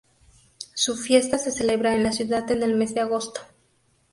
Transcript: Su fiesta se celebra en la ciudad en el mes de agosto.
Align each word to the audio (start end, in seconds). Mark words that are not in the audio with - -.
Su 0.73 0.95
fiesta 0.97 1.37
se 1.37 1.51
celebra 1.51 1.93
en 1.93 2.01
la 2.01 2.11
ciudad 2.11 2.49
en 2.51 2.63
el 2.63 2.73
mes 2.75 2.95
de 2.95 3.01
agosto. 3.01 3.41